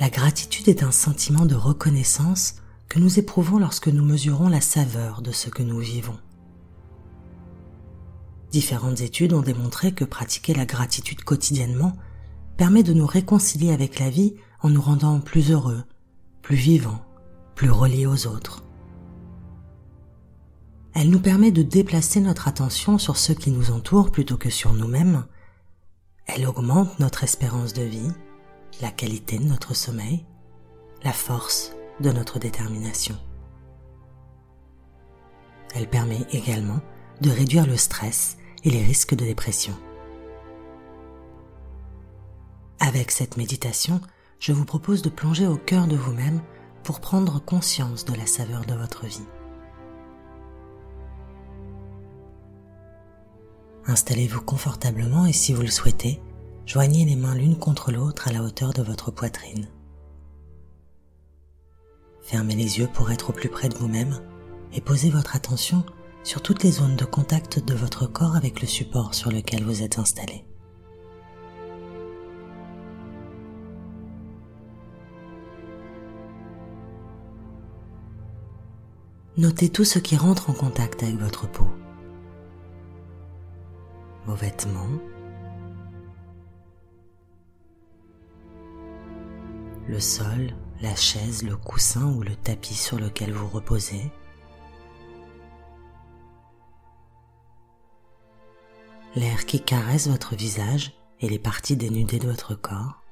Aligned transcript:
La 0.00 0.08
gratitude 0.08 0.68
est 0.68 0.82
un 0.82 0.92
sentiment 0.92 1.44
de 1.44 1.54
reconnaissance 1.54 2.54
que 2.88 2.98
nous 2.98 3.18
éprouvons 3.18 3.58
lorsque 3.58 3.88
nous 3.88 4.02
mesurons 4.02 4.48
la 4.48 4.62
saveur 4.62 5.20
de 5.20 5.30
ce 5.30 5.50
que 5.50 5.62
nous 5.62 5.78
vivons. 5.78 6.16
Différentes 8.50 9.02
études 9.02 9.34
ont 9.34 9.42
démontré 9.42 9.92
que 9.92 10.06
pratiquer 10.06 10.54
la 10.54 10.64
gratitude 10.64 11.22
quotidiennement 11.22 11.92
permet 12.56 12.82
de 12.82 12.94
nous 12.94 13.06
réconcilier 13.06 13.72
avec 13.72 13.98
la 13.98 14.08
vie 14.08 14.36
en 14.62 14.70
nous 14.70 14.80
rendant 14.80 15.20
plus 15.20 15.50
heureux, 15.50 15.84
plus 16.40 16.56
vivants, 16.56 17.04
plus 17.54 17.70
reliés 17.70 18.06
aux 18.06 18.26
autres. 18.26 18.64
Elle 20.94 21.10
nous 21.10 21.20
permet 21.20 21.52
de 21.52 21.62
déplacer 21.62 22.22
notre 22.22 22.48
attention 22.48 22.96
sur 22.96 23.18
ceux 23.18 23.34
qui 23.34 23.50
nous 23.50 23.70
entourent 23.70 24.10
plutôt 24.10 24.38
que 24.38 24.48
sur 24.48 24.72
nous-mêmes. 24.72 25.26
Elle 26.24 26.46
augmente 26.46 26.98
notre 27.00 27.22
espérance 27.22 27.74
de 27.74 27.82
vie, 27.82 28.12
la 28.80 28.90
qualité 28.90 29.38
de 29.38 29.44
notre 29.44 29.74
sommeil, 29.74 30.24
la 31.02 31.12
force 31.12 31.72
de 32.00 32.10
notre 32.12 32.38
détermination. 32.38 33.16
Elle 35.74 35.88
permet 35.88 36.26
également 36.32 36.80
de 37.20 37.30
réduire 37.30 37.66
le 37.66 37.76
stress 37.76 38.38
et 38.64 38.70
les 38.70 38.82
risques 38.82 39.14
de 39.14 39.24
dépression. 39.24 39.74
Avec 42.80 43.10
cette 43.10 43.36
méditation, 43.36 44.00
je 44.38 44.52
vous 44.52 44.64
propose 44.64 45.02
de 45.02 45.10
plonger 45.10 45.46
au 45.46 45.56
cœur 45.56 45.86
de 45.86 45.96
vous-même 45.96 46.40
pour 46.82 47.00
prendre 47.00 47.38
conscience 47.38 48.04
de 48.04 48.14
la 48.14 48.26
saveur 48.26 48.64
de 48.64 48.74
votre 48.74 49.06
vie. 49.06 49.26
Installez-vous 53.86 54.40
confortablement 54.40 55.26
et 55.26 55.32
si 55.32 55.52
vous 55.52 55.62
le 55.62 55.68
souhaitez, 55.68 56.22
joignez 56.70 57.04
les 57.04 57.16
mains 57.16 57.34
l'une 57.34 57.58
contre 57.58 57.90
l'autre 57.90 58.28
à 58.28 58.32
la 58.32 58.44
hauteur 58.44 58.72
de 58.72 58.80
votre 58.80 59.10
poitrine. 59.10 59.66
Fermez 62.22 62.54
les 62.54 62.78
yeux 62.78 62.86
pour 62.86 63.10
être 63.10 63.30
au 63.30 63.32
plus 63.32 63.48
près 63.48 63.68
de 63.68 63.74
vous-même 63.74 64.20
et 64.72 64.80
posez 64.80 65.10
votre 65.10 65.34
attention 65.34 65.82
sur 66.22 66.42
toutes 66.42 66.62
les 66.62 66.70
zones 66.70 66.94
de 66.94 67.04
contact 67.04 67.58
de 67.58 67.74
votre 67.74 68.06
corps 68.06 68.36
avec 68.36 68.60
le 68.60 68.68
support 68.68 69.14
sur 69.14 69.32
lequel 69.32 69.64
vous 69.64 69.82
êtes 69.82 69.98
installé. 69.98 70.44
Notez 79.36 79.70
tout 79.70 79.84
ce 79.84 79.98
qui 79.98 80.16
rentre 80.16 80.50
en 80.50 80.52
contact 80.52 81.02
avec 81.02 81.16
votre 81.16 81.50
peau. 81.50 81.66
Vos 84.26 84.36
vêtements, 84.36 84.86
le 89.90 89.98
sol, 89.98 90.54
la 90.80 90.94
chaise, 90.94 91.42
le 91.42 91.56
coussin 91.56 92.12
ou 92.14 92.22
le 92.22 92.36
tapis 92.36 92.74
sur 92.74 92.96
lequel 92.96 93.32
vous 93.32 93.48
reposez, 93.48 94.10
l'air 99.16 99.44
qui 99.46 99.60
caresse 99.60 100.06
votre 100.06 100.36
visage 100.36 100.92
et 101.20 101.28
les 101.28 101.40
parties 101.40 101.76
dénudées 101.76 102.20
de 102.20 102.28
votre 102.28 102.54
corps, 102.54 103.02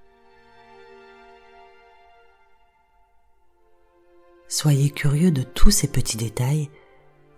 soyez 4.47 4.91
curieux 4.91 5.33
de 5.33 5.43
tous 5.43 5.73
ces 5.73 5.89
petits 5.89 6.17
détails 6.17 6.71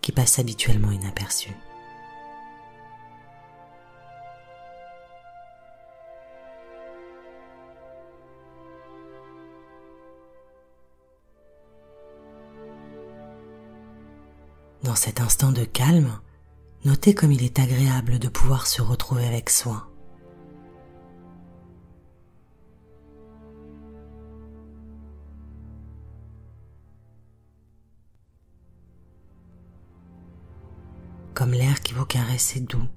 qui 0.02 0.12
passent 0.12 0.38
habituellement 0.38 0.92
inaperçus. 0.92 1.56
Dans 14.90 14.96
cet 14.96 15.20
instant 15.20 15.52
de 15.52 15.62
calme, 15.62 16.18
notez 16.84 17.14
comme 17.14 17.30
il 17.30 17.45
est 17.45 17.61
agréable 17.61 18.18
de 18.18 18.27
pouvoir 18.27 18.67
se 18.67 18.83
retrouver 18.83 19.24
avec 19.24 19.48
soi. 19.48 19.86
comme 31.34 31.52
l'air 31.52 31.80
qui 31.80 31.95
vous 31.95 32.05
caresse 32.05 32.56
est 32.56 32.61
doux. 32.61 32.89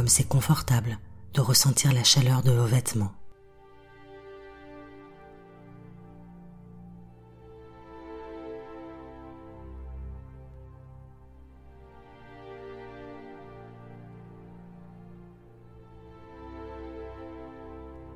Comme 0.00 0.08
c'est 0.08 0.26
confortable 0.26 0.98
de 1.34 1.42
ressentir 1.42 1.92
la 1.92 2.04
chaleur 2.04 2.42
de 2.42 2.52
vos 2.52 2.64
vêtements. 2.64 3.12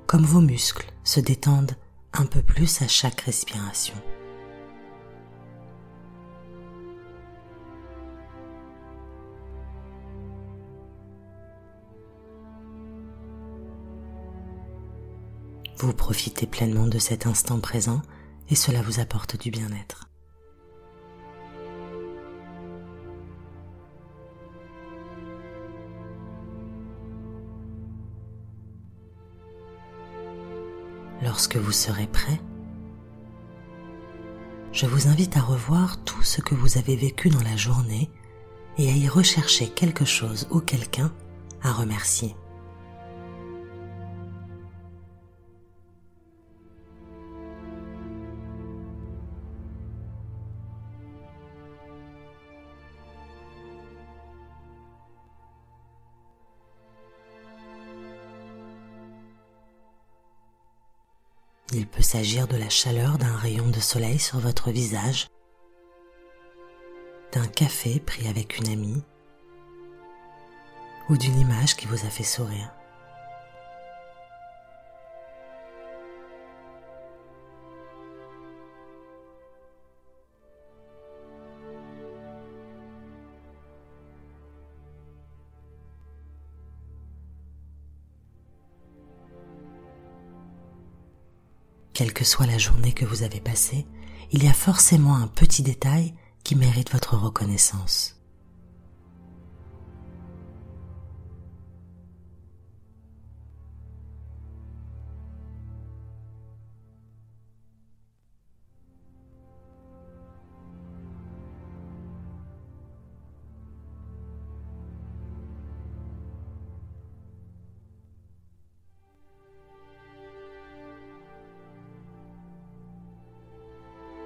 comme 0.06 0.24
vos 0.24 0.40
muscles 0.40 0.90
se 1.02 1.20
détendent 1.20 1.76
un 2.14 2.24
peu 2.24 2.40
plus 2.40 2.80
à 2.80 2.88
chaque 2.88 3.20
respiration. 3.22 3.94
Vous 15.84 15.92
profitez 15.92 16.46
pleinement 16.46 16.86
de 16.86 16.98
cet 16.98 17.26
instant 17.26 17.60
présent 17.60 18.00
et 18.48 18.54
cela 18.54 18.80
vous 18.80 19.00
apporte 19.00 19.38
du 19.38 19.50
bien-être. 19.50 20.08
Lorsque 31.22 31.56
vous 31.56 31.70
serez 31.70 32.06
prêt, 32.06 32.40
je 34.72 34.86
vous 34.86 35.08
invite 35.08 35.36
à 35.36 35.42
revoir 35.42 36.02
tout 36.04 36.22
ce 36.22 36.40
que 36.40 36.54
vous 36.54 36.78
avez 36.78 36.96
vécu 36.96 37.28
dans 37.28 37.42
la 37.42 37.58
journée 37.58 38.08
et 38.78 38.88
à 38.88 38.96
y 38.96 39.06
rechercher 39.06 39.68
quelque 39.68 40.06
chose 40.06 40.48
ou 40.50 40.60
quelqu'un 40.60 41.12
à 41.62 41.74
remercier. 41.74 42.34
Il 61.76 61.88
peut 61.88 62.02
s'agir 62.02 62.46
de 62.46 62.56
la 62.56 62.68
chaleur 62.68 63.18
d'un 63.18 63.34
rayon 63.34 63.68
de 63.68 63.80
soleil 63.80 64.20
sur 64.20 64.38
votre 64.38 64.70
visage, 64.70 65.26
d'un 67.32 67.48
café 67.48 67.98
pris 67.98 68.28
avec 68.28 68.58
une 68.58 68.68
amie 68.68 69.02
ou 71.08 71.16
d'une 71.16 71.36
image 71.36 71.74
qui 71.74 71.88
vous 71.88 72.06
a 72.06 72.10
fait 72.10 72.22
sourire. 72.22 72.70
Quelle 91.94 92.12
que 92.12 92.24
soit 92.24 92.46
la 92.46 92.58
journée 92.58 92.92
que 92.92 93.04
vous 93.04 93.22
avez 93.22 93.40
passée, 93.40 93.86
il 94.32 94.42
y 94.42 94.48
a 94.48 94.52
forcément 94.52 95.14
un 95.14 95.28
petit 95.28 95.62
détail 95.62 96.12
qui 96.42 96.56
mérite 96.56 96.90
votre 96.90 97.16
reconnaissance. 97.16 98.20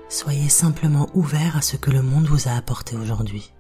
Soyez 0.09 0.49
simplement 0.49 1.09
ouvert 1.13 1.57
à 1.57 1.63
ce 1.63 1.77
que 1.77 1.91
le 1.91 2.01
monde 2.01 2.27
vous 2.27 2.49
a 2.49 2.53
apporté 2.53 2.97
aujourd'hui. 2.97 3.53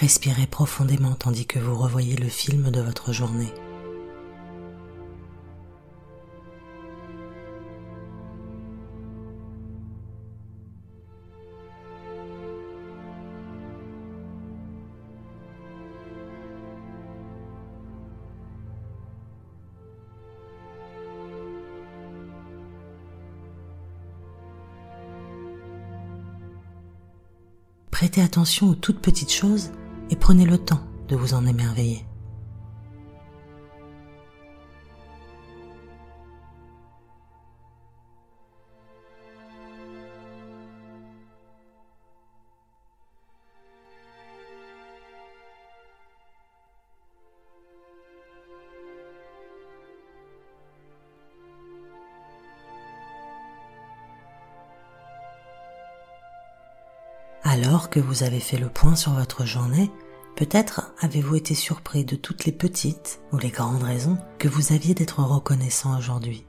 Respirez 0.00 0.46
profondément 0.46 1.12
tandis 1.12 1.44
que 1.44 1.58
vous 1.58 1.76
revoyez 1.76 2.16
le 2.16 2.30
film 2.30 2.70
de 2.70 2.80
votre 2.80 3.12
journée. 3.12 3.52
Prêtez 27.90 28.22
attention 28.22 28.70
aux 28.70 28.74
toutes 28.74 29.00
petites 29.00 29.30
choses 29.30 29.72
et 30.10 30.16
prenez 30.16 30.44
le 30.44 30.58
temps 30.58 30.80
de 31.08 31.16
vous 31.16 31.34
en 31.34 31.46
émerveiller. 31.46 32.04
Alors 57.52 57.90
que 57.90 57.98
vous 57.98 58.22
avez 58.22 58.38
fait 58.38 58.58
le 58.58 58.68
point 58.68 58.94
sur 58.94 59.10
votre 59.14 59.44
journée, 59.44 59.90
peut-être 60.36 60.94
avez-vous 61.00 61.34
été 61.34 61.56
surpris 61.56 62.04
de 62.04 62.14
toutes 62.14 62.44
les 62.44 62.52
petites 62.52 63.20
ou 63.32 63.38
les 63.38 63.50
grandes 63.50 63.82
raisons 63.82 64.18
que 64.38 64.46
vous 64.46 64.72
aviez 64.72 64.94
d'être 64.94 65.18
reconnaissant 65.18 65.98
aujourd'hui. 65.98 66.46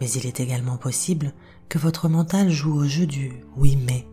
Mais 0.00 0.10
il 0.12 0.24
est 0.24 0.40
également 0.40 0.78
possible 0.78 1.34
que 1.68 1.76
votre 1.76 2.08
mental 2.08 2.48
joue 2.48 2.78
au 2.78 2.86
jeu 2.86 3.06
du 3.06 3.44
oui 3.58 3.76
mais. 3.76 4.08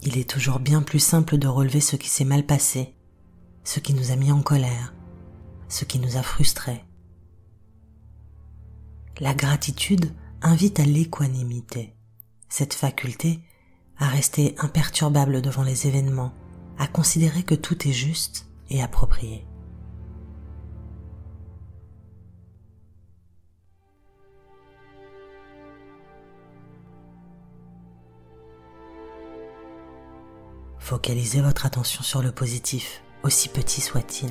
Il 0.00 0.16
est 0.16 0.30
toujours 0.30 0.60
bien 0.60 0.80
plus 0.80 0.98
simple 0.98 1.36
de 1.36 1.46
relever 1.46 1.82
ce 1.82 1.96
qui 1.96 2.08
s'est 2.08 2.24
mal 2.24 2.46
passé, 2.46 2.94
ce 3.64 3.80
qui 3.80 3.92
nous 3.92 4.12
a 4.12 4.16
mis 4.16 4.32
en 4.32 4.40
colère, 4.40 4.94
ce 5.68 5.84
qui 5.84 5.98
nous 5.98 6.16
a 6.16 6.22
frustrés, 6.22 6.85
la 9.20 9.34
gratitude 9.34 10.12
invite 10.42 10.80
à 10.80 10.84
l'équanimité, 10.84 11.94
cette 12.48 12.74
faculté 12.74 13.40
à 13.98 14.08
rester 14.08 14.54
imperturbable 14.58 15.40
devant 15.40 15.62
les 15.62 15.86
événements, 15.86 16.32
à 16.78 16.86
considérer 16.86 17.42
que 17.42 17.54
tout 17.54 17.88
est 17.88 17.92
juste 17.92 18.46
et 18.68 18.82
approprié. 18.82 19.46
Focalisez 30.78 31.40
votre 31.40 31.66
attention 31.66 32.02
sur 32.04 32.22
le 32.22 32.30
positif, 32.30 33.02
aussi 33.24 33.48
petit 33.48 33.80
soit-il. 33.80 34.30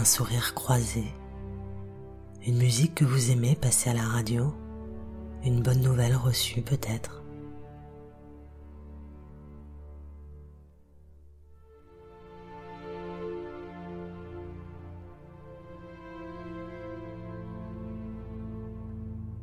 Un 0.00 0.04
sourire 0.06 0.54
croisé, 0.54 1.04
une 2.46 2.56
musique 2.56 2.94
que 2.94 3.04
vous 3.04 3.30
aimez 3.30 3.54
passer 3.54 3.90
à 3.90 3.92
la 3.92 4.02
radio, 4.02 4.54
une 5.44 5.60
bonne 5.60 5.82
nouvelle 5.82 6.16
reçue 6.16 6.62
peut-être. 6.62 7.22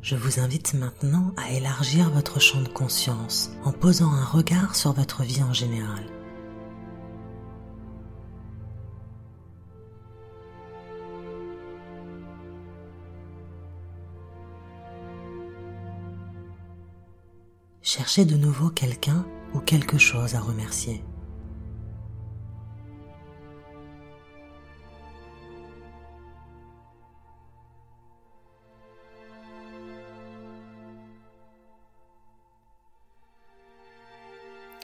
Je 0.01 0.15
vous 0.15 0.39
invite 0.39 0.73
maintenant 0.73 1.35
à 1.37 1.51
élargir 1.51 2.09
votre 2.09 2.39
champ 2.39 2.61
de 2.61 2.69
conscience 2.69 3.51
en 3.63 3.71
posant 3.73 4.11
un 4.11 4.25
regard 4.25 4.75
sur 4.75 4.93
votre 4.93 5.21
vie 5.21 5.43
en 5.43 5.53
général. 5.53 6.16
Cherchez 17.97 18.25
de 18.25 18.35
nouveau 18.35 18.69
quelqu'un 18.69 19.25
ou 19.55 19.59
quelque 19.59 19.97
chose 19.97 20.35
à 20.35 20.39
remercier. 20.39 21.03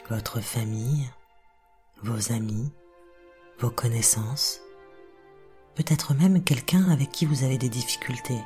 Votre 0.10 0.42
famille, 0.42 1.08
vos 2.02 2.32
amis, 2.32 2.72
vos 3.60 3.70
connaissances, 3.70 4.60
peut-être 5.76 6.16
même 6.16 6.44
quelqu'un 6.44 6.90
avec 6.90 7.12
qui 7.12 7.28
vous 7.28 7.44
avez 7.44 7.60
des 7.60 7.70
difficultés 7.70 8.42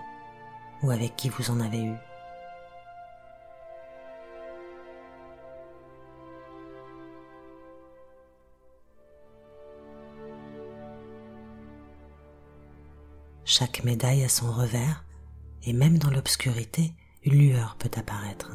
ou 0.84 0.92
avec 0.92 1.16
qui 1.16 1.30
vous 1.30 1.52
en 1.52 1.62
avez 1.62 1.84
eu. 1.84 2.07
Chaque 13.58 13.84
médaille 13.84 14.24
a 14.24 14.30
son 14.30 14.52
revers, 14.52 15.04
et 15.64 15.74
même 15.74 15.98
dans 15.98 16.12
l'obscurité, 16.12 16.94
une 17.24 17.40
lueur 17.40 17.76
peut 17.80 17.90
apparaître. 17.98 18.52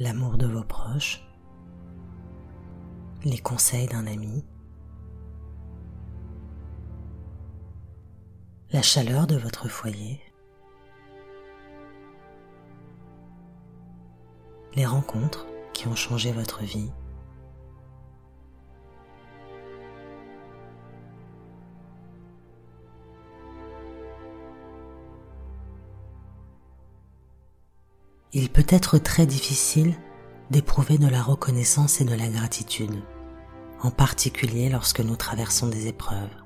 L'amour 0.00 0.38
de 0.38 0.46
vos 0.46 0.64
proches, 0.64 1.22
les 3.22 3.38
conseils 3.38 3.86
d'un 3.86 4.08
ami, 4.08 4.44
la 8.72 8.80
chaleur 8.80 9.26
de 9.26 9.36
votre 9.36 9.68
foyer, 9.68 10.18
les 14.74 14.86
rencontres 14.86 15.46
qui 15.74 15.88
ont 15.88 15.94
changé 15.94 16.32
votre 16.32 16.62
vie, 16.62 16.90
il 28.32 28.48
peut 28.48 28.64
être 28.68 28.96
très 28.96 29.26
difficile 29.26 29.94
d'éprouver 30.50 30.96
de 30.96 31.08
la 31.08 31.20
reconnaissance 31.20 32.00
et 32.00 32.06
de 32.06 32.14
la 32.14 32.28
gratitude, 32.28 33.02
en 33.82 33.90
particulier 33.90 34.70
lorsque 34.70 35.00
nous 35.00 35.16
traversons 35.16 35.68
des 35.68 35.88
épreuves 35.88 36.41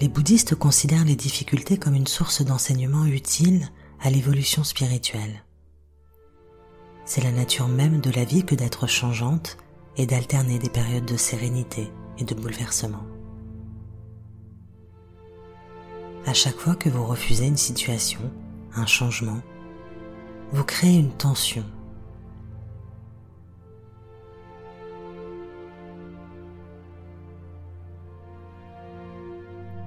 les 0.00 0.08
bouddhistes 0.08 0.54
considèrent 0.54 1.04
les 1.04 1.16
difficultés 1.16 1.76
comme 1.76 1.94
une 1.94 2.06
source 2.06 2.42
d'enseignement 2.42 3.04
utile 3.04 3.68
à 4.00 4.10
l'évolution 4.10 4.64
spirituelle. 4.64 5.44
C'est 7.04 7.22
la 7.22 7.32
nature 7.32 7.68
même 7.68 8.00
de 8.00 8.10
la 8.10 8.24
vie 8.24 8.44
que 8.44 8.54
d'être 8.54 8.86
changeante 8.86 9.58
et 9.96 10.06
d'alterner 10.06 10.58
des 10.58 10.70
périodes 10.70 11.04
de 11.04 11.16
sérénité 11.16 11.90
et 12.18 12.24
de 12.24 12.34
bouleversement. 12.34 13.04
À 16.26 16.32
chaque 16.32 16.56
fois 16.56 16.76
que 16.76 16.88
vous 16.88 17.04
refusez 17.04 17.46
une 17.46 17.56
situation, 17.56 18.20
un 18.74 18.86
changement, 18.86 19.40
vous 20.52 20.64
créez 20.64 20.98
une 20.98 21.12
tension. 21.12 21.64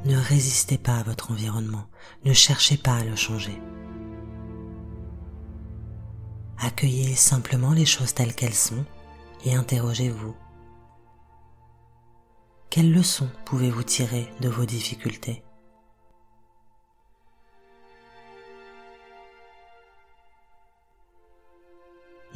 Ne 0.05 0.17
résistez 0.17 0.77
pas 0.77 0.97
à 0.97 1.03
votre 1.03 1.31
environnement, 1.31 1.85
ne 2.25 2.33
cherchez 2.33 2.75
pas 2.75 2.97
à 2.97 3.03
le 3.05 3.15
changer. 3.15 3.57
Accueillez 6.59 7.15
simplement 7.15 7.71
les 7.71 7.85
choses 7.85 8.13
telles 8.13 8.35
qu'elles 8.35 8.53
sont 8.53 8.85
et 9.45 9.55
interrogez-vous. 9.55 10.35
Quelles 12.69 12.91
leçons 12.91 13.29
pouvez-vous 13.45 13.83
tirer 13.83 14.27
de 14.41 14.49
vos 14.49 14.65
difficultés? 14.65 15.41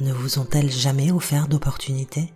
Ne 0.00 0.12
vous 0.12 0.38
ont-elles 0.38 0.70
jamais 0.70 1.10
offert 1.10 1.48
d'opportunités? 1.48 2.32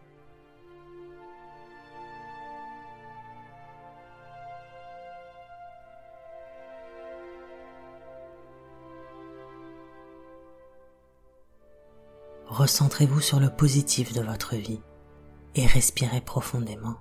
Recentrez-vous 12.52 13.23
sur 13.23 13.40
le 13.40 13.49
positif 13.49 14.12
de 14.12 14.21
votre 14.21 14.56
vie 14.56 14.82
et 15.54 15.64
respirez 15.64 16.21
profondément. 16.21 16.99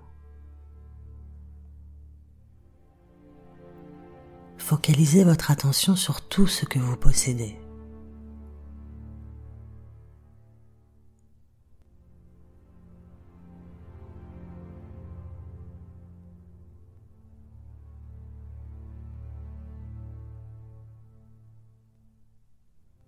Focalisez 4.58 5.25
votre 5.25 5.51
attention 5.51 5.98
sur 5.98 6.22
tout 6.22 6.48
ce 6.48 6.63
que 6.63 6.79
vous 6.79 6.96
possédez. 6.96 7.60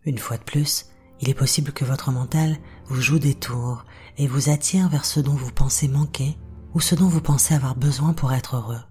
Une 0.03 0.17
fois 0.17 0.35
de 0.35 0.43
plus, 0.43 0.92
il 1.23 1.29
est 1.29 1.33
possible 1.33 1.71
que 1.71 1.85
votre 1.85 2.11
mental 2.11 2.57
vous 2.87 2.99
joue 2.99 3.17
des 3.17 3.33
tours 3.33 3.85
et 4.17 4.27
vous 4.27 4.49
attire 4.49 4.89
vers 4.89 5.05
ce 5.05 5.21
dont 5.21 5.35
vous 5.35 5.53
pensez 5.53 5.87
manquer 5.87 6.37
ou 6.73 6.81
ce 6.81 6.95
dont 6.95 7.07
vous 7.07 7.21
pensez 7.21 7.53
avoir 7.53 7.77
besoin 7.77 8.11
pour 8.11 8.33
être 8.33 8.57
heureux. 8.57 8.81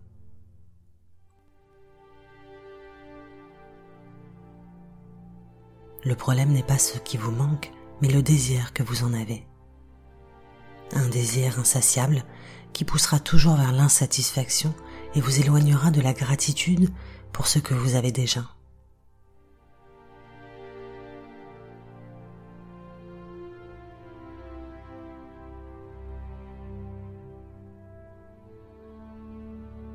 Le 6.06 6.14
problème 6.14 6.52
n'est 6.52 6.62
pas 6.62 6.78
ce 6.78 6.96
qui 6.96 7.18
vous 7.18 7.32
manque, 7.32 7.70
mais 8.00 8.08
le 8.08 8.22
désir 8.22 8.72
que 8.72 8.82
vous 8.82 9.04
en 9.04 9.12
avez. 9.12 9.46
Un 10.94 11.08
désir 11.10 11.58
insatiable 11.58 12.24
qui 12.72 12.86
poussera 12.86 13.20
toujours 13.20 13.56
vers 13.56 13.72
l'insatisfaction 13.72 14.72
et 15.14 15.20
vous 15.20 15.38
éloignera 15.38 15.90
de 15.90 16.00
la 16.00 16.14
gratitude 16.14 16.88
pour 17.30 17.46
ce 17.46 17.58
que 17.58 17.74
vous 17.74 17.94
avez 17.94 18.10
déjà. 18.10 18.46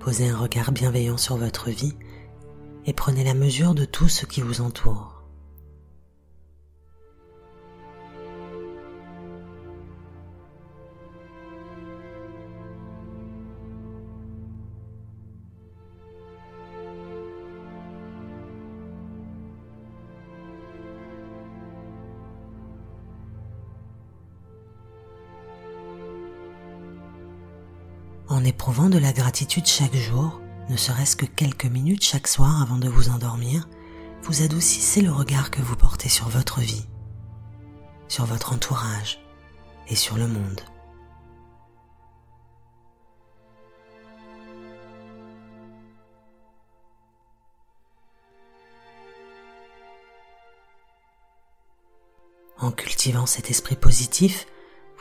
Posez 0.08 0.30
un 0.30 0.38
regard 0.38 0.72
bienveillant 0.72 1.18
sur 1.18 1.36
votre 1.36 1.70
vie 1.70 1.94
et 2.86 2.94
prenez 2.94 3.26
la 3.26 3.34
mesure 3.34 3.76
de 3.76 3.84
tout 3.84 4.08
ce 4.08 4.26
qui 4.26 4.40
vous 4.40 4.62
entoure. 4.62 5.17
En 28.38 28.44
éprouvant 28.44 28.88
de 28.88 29.00
la 29.00 29.14
gratitude 29.14 29.66
chaque 29.66 29.96
jour, 29.96 30.40
ne 30.70 30.78
serait-ce 30.78 31.16
que 31.16 31.26
quelques 31.26 31.66
minutes 31.66 32.04
chaque 32.04 32.28
soir 32.28 32.62
avant 32.62 32.78
de 32.78 32.88
vous 32.88 33.10
endormir, 33.10 33.68
vous 34.22 34.44
adoucissez 34.44 35.02
le 35.02 35.12
regard 35.12 35.50
que 35.50 35.60
vous 35.60 35.76
portez 35.76 36.08
sur 36.08 36.30
votre 36.30 36.60
vie, 36.60 36.86
sur 38.08 38.26
votre 38.26 38.54
entourage 38.54 39.20
et 39.88 39.96
sur 39.96 40.18
le 40.18 40.28
monde. 40.28 40.62
En 52.60 52.70
cultivant 52.70 53.26
cet 53.26 53.50
esprit 53.50 53.76
positif, 53.76 54.46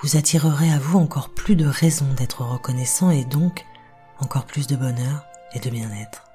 vous 0.03 0.17
attirerez 0.17 0.71
à 0.71 0.79
vous 0.79 0.99
encore 0.99 1.31
plus 1.31 1.57
de 1.57 1.67
raisons 1.67 2.13
d'être 2.17 2.43
reconnaissant 2.43 3.11
et 3.11 3.25
donc 3.25 3.65
encore 4.19 4.45
plus 4.45 4.67
de 4.67 4.77
bonheur 4.77 5.25
et 5.55 5.61
de 5.61 5.71
bien-être. 5.71 6.26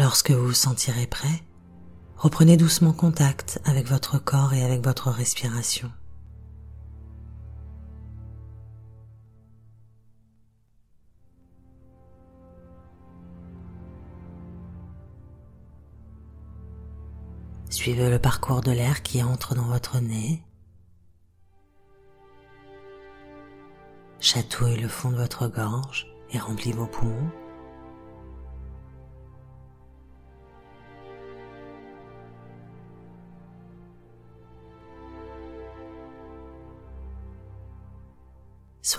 Lorsque 0.00 0.30
vous 0.30 0.46
vous 0.46 0.54
sentirez 0.54 1.06
prêt, 1.06 1.42
reprenez 2.16 2.56
doucement 2.56 2.94
contact 2.94 3.60
avec 3.66 3.86
votre 3.86 4.16
corps 4.18 4.54
et 4.54 4.64
avec 4.64 4.82
votre 4.82 5.10
respiration. 5.10 5.92
Suivez 17.68 18.08
le 18.08 18.18
parcours 18.18 18.62
de 18.62 18.70
l'air 18.70 19.02
qui 19.02 19.22
entre 19.22 19.54
dans 19.54 19.66
votre 19.66 20.00
nez. 20.00 20.42
Chatouille 24.18 24.80
le 24.80 24.88
fond 24.88 25.10
de 25.10 25.16
votre 25.16 25.46
gorge 25.46 26.06
et 26.30 26.38
remplit 26.38 26.72
vos 26.72 26.86
poumons. 26.86 27.30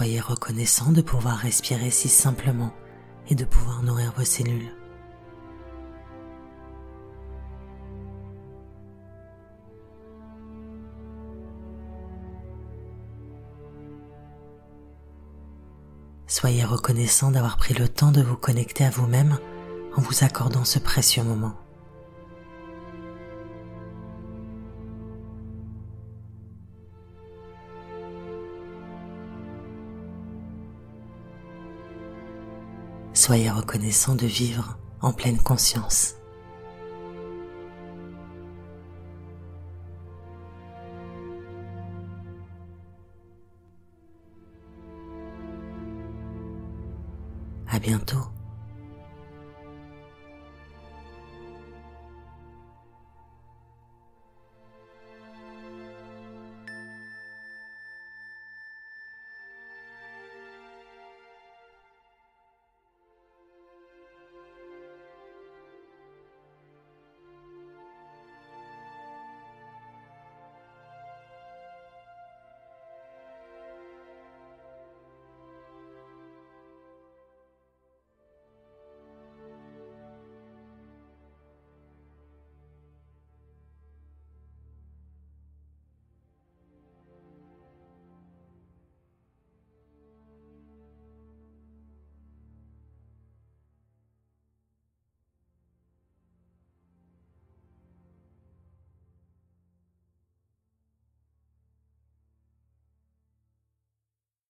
Soyez 0.01 0.20
reconnaissant 0.20 0.91
de 0.91 1.03
pouvoir 1.03 1.38
respirer 1.38 1.91
si 1.91 2.10
simplement 2.10 2.74
et 3.29 3.36
de 3.36 3.46
pouvoir 3.46 3.84
nourrir 3.84 4.12
vos 4.17 4.24
cellules. 4.24 4.75
Soyez 16.25 16.65
reconnaissant 16.65 17.29
d'avoir 17.29 17.58
pris 17.58 17.75
le 17.75 17.88
temps 17.88 18.12
de 18.12 18.24
vous 18.24 18.38
connecter 18.38 18.84
à 18.84 18.89
vous-même 18.89 19.38
en 19.96 20.01
vous 20.01 20.24
accordant 20.24 20.65
ce 20.65 20.79
précieux 20.79 21.22
moment. 21.22 21.61
Soyez 33.22 33.51
reconnaissant 33.51 34.16
de 34.16 34.25
vivre 34.25 34.80
en 35.00 35.13
pleine 35.13 35.38
conscience. 35.38 36.16
À 47.70 47.78
bientôt. 47.78 48.18